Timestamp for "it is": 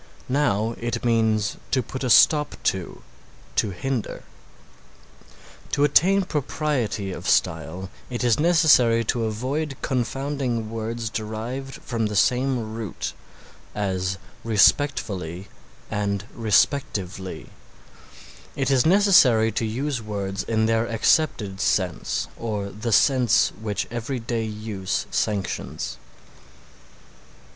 8.09-8.39, 18.55-18.87